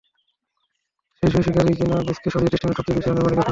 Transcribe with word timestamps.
সেই 1.23 1.29
সইশিকারিই 1.33 1.77
কিনা 1.79 1.95
গুচকে 2.07 2.29
সরিয়ে 2.29 2.51
টেস্টে 2.51 2.65
ইংল্যান্ডের 2.65 2.79
সবচেয়ে 2.79 2.97
বেশি 2.97 3.07
রানের 3.07 3.23
মালিক 3.25 3.37
এখন। 3.37 3.49